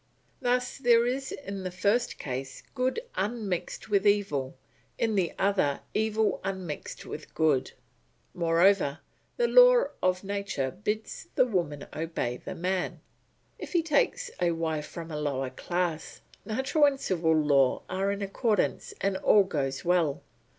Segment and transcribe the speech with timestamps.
[0.41, 4.57] Thus there is in the first case good unmixed with evil,
[4.97, 7.73] in the other evil unmixed with good.
[8.33, 8.97] Moreover,
[9.37, 12.99] the law of nature bids the woman obey the man.
[13.59, 18.23] If he takes a wife from a lower class, natural and civil law are in
[18.23, 20.23] accordance and all goes well.